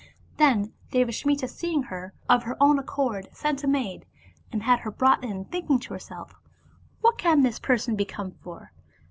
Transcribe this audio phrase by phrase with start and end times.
[0.37, 4.07] Then Devasmita seeing her, of her own accord sent a maid,
[4.51, 6.33] and had her brought in, thinking to herself,"
[7.01, 8.71] What can this per son be come for?"